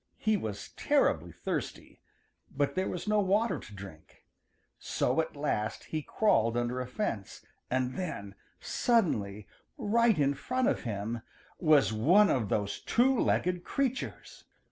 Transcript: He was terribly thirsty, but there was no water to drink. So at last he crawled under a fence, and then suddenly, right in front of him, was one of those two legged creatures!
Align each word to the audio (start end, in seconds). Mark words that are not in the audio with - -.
He 0.17 0.35
was 0.35 0.69
terribly 0.69 1.31
thirsty, 1.31 2.01
but 2.49 2.73
there 2.73 2.87
was 2.87 3.07
no 3.07 3.19
water 3.19 3.59
to 3.59 3.73
drink. 3.75 4.25
So 4.79 5.21
at 5.21 5.35
last 5.35 5.83
he 5.83 6.01
crawled 6.01 6.57
under 6.57 6.81
a 6.81 6.87
fence, 6.87 7.45
and 7.69 7.93
then 7.93 8.33
suddenly, 8.59 9.45
right 9.77 10.17
in 10.17 10.33
front 10.33 10.67
of 10.69 10.81
him, 10.85 11.21
was 11.59 11.93
one 11.93 12.31
of 12.31 12.49
those 12.49 12.79
two 12.79 13.15
legged 13.15 13.63
creatures! 13.63 14.45